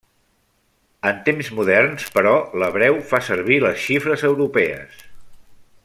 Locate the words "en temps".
1.09-1.51